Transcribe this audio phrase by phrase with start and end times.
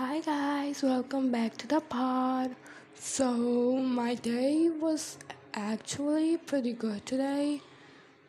[0.00, 2.56] Hi guys, welcome back to the pod.
[2.94, 3.34] So,
[3.76, 5.18] my day was
[5.52, 7.60] actually pretty good today,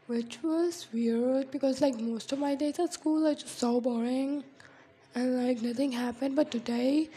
[0.08, 4.44] which was weird because, like, most of my days at school are just so boring
[5.16, 6.36] and, like, nothing happened.
[6.36, 7.10] But today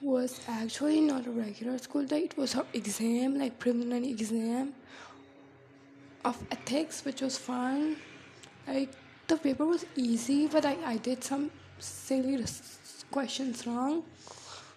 [0.00, 4.74] was actually not a regular school day, it was an exam, like, preliminary exam
[6.24, 7.94] of ethics, which was fun.
[8.66, 8.90] Like,
[9.28, 12.38] the paper was easy, but I, I did some silly
[13.10, 14.02] questions wrong,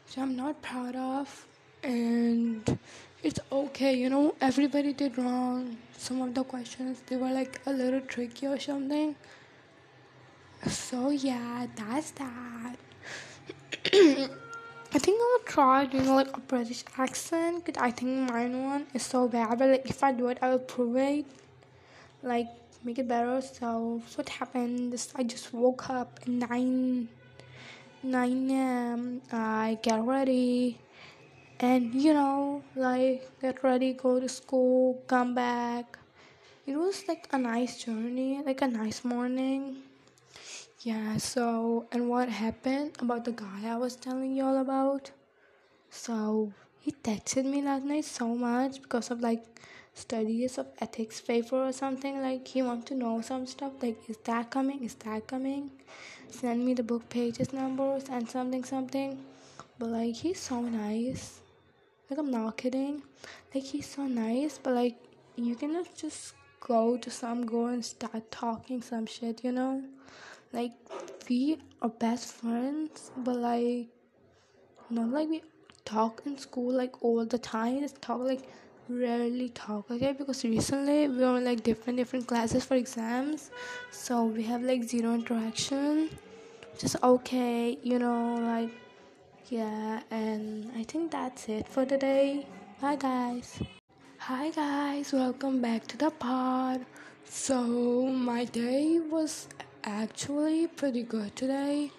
[0.05, 1.47] which I'm not proud of.
[1.83, 2.78] And
[3.21, 5.78] it's okay, you know, everybody did wrong.
[5.97, 9.15] Some of the questions they were like a little tricky or something.
[10.68, 12.75] So yeah, that's that.
[14.95, 18.86] I think I will try doing like a British accent because I think mine one
[18.93, 19.57] is so bad.
[19.57, 21.25] But like if I do it, I will prove it,
[22.21, 22.47] like
[22.84, 23.42] make it better.
[23.42, 27.09] So what happened I just woke up at nine
[28.04, 28.54] 9
[28.96, 29.21] a.m.
[29.32, 30.78] I get ready
[31.60, 35.98] and you know, like get ready, go to school, come back.
[36.66, 39.84] It was like a nice journey, like a nice morning.
[40.82, 45.12] Yeah, so and what happened about the guy I was telling you all about?
[45.90, 49.44] So he texted me last night so much because of like
[49.94, 54.17] studies of ethics paper or something like he want to know some stuff like is
[54.23, 55.69] that coming is that coming?
[56.30, 59.23] Send me the book pages numbers and something something.
[59.77, 61.39] But like he's so nice.
[62.09, 63.03] Like i'm not kidding.
[63.53, 64.95] Like he's so nice but like
[65.36, 69.83] you cannot just go to some girl and start talking some shit you know?
[70.52, 70.71] Like
[71.30, 73.88] we are best friends but like
[74.89, 75.41] not like we
[75.86, 78.41] talk in school like all the time just talk like
[78.89, 83.52] rarely talk okay because recently we are in like different different classes for exams.
[83.92, 86.09] So we have like zero interaction
[86.78, 88.72] just okay you know like
[89.50, 92.45] yeah and i think that's it for today.
[92.81, 93.61] Bye guys.
[94.17, 95.14] Hi guys.
[95.14, 96.86] Welcome back to the pod.
[97.26, 99.48] So my day was
[99.83, 101.92] actually pretty good today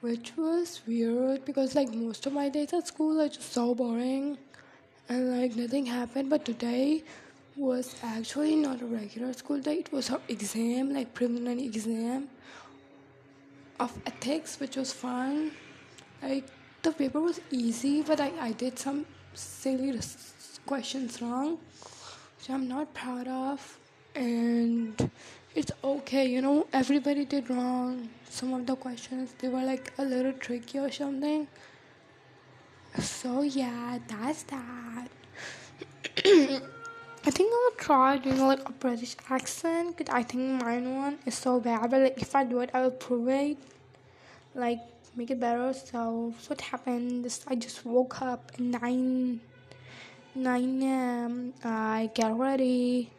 [0.00, 4.38] which was weird because like most of my days at school are just so boring
[5.08, 7.02] and like nothing happened but today
[7.56, 9.78] was actually not a regular school day.
[9.78, 12.28] It was our exam like preliminary exam
[13.80, 15.52] of ethics which was fun
[16.22, 16.44] like
[16.82, 19.98] the paper was easy but i, I did some silly
[20.66, 21.58] questions wrong
[22.38, 23.78] which i'm not proud of.
[24.14, 25.10] And
[25.54, 28.08] it's okay you know everybody did wrong.
[28.28, 31.46] Some of the questions they were like a little tricky or something
[33.02, 35.08] so yeah, that's that.
[37.26, 41.18] I think I will try doing like a British accent because I think mine one
[41.26, 41.90] is so bad.
[41.90, 43.58] But like if I do it, I will prove it,
[44.54, 44.80] like
[45.16, 45.72] make it better.
[45.72, 49.40] So what happened I just woke up at nine
[50.34, 51.54] nine a.m.
[51.64, 53.10] I get ready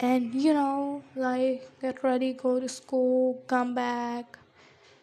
[0.00, 4.38] and you know like get ready, go to school, come back.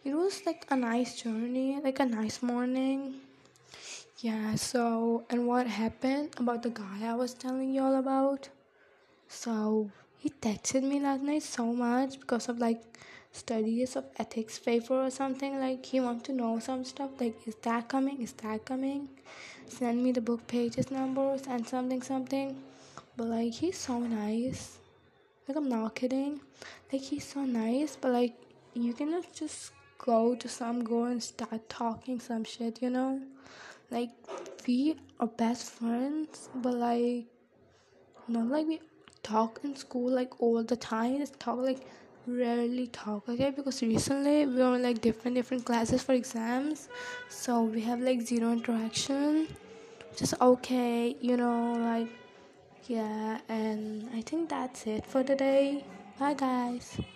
[0.04, 3.20] It was like a nice journey, like a nice morning.
[4.24, 8.48] Yeah, so and what happened about the guy I was telling you all about?
[9.28, 12.82] So he texted me last night so much because of like
[13.32, 17.56] studies of ethics paper or something like he want to know some stuff like is
[17.62, 19.08] that coming is that coming?
[19.68, 22.56] Send me the book pages numbers and something something.
[23.16, 24.78] But like he's so nice.
[25.48, 26.40] Like i'm not kidding.
[26.92, 28.34] Like he's so nice but like
[28.74, 33.20] you cannot just go to some girl and start talking some shit you know
[33.94, 34.10] like
[34.66, 37.26] we are best friends but like
[38.28, 38.80] not like we
[39.22, 41.18] talk in school like all the time.
[41.18, 41.86] Just talk like
[42.26, 46.88] rarely talk okay because recently we are in like different different classes for exams.
[47.28, 49.48] So we have like zero interaction.
[50.16, 52.08] Just okay you know like
[52.86, 55.84] yeah and i think that's it for today.
[56.18, 56.98] Bye guys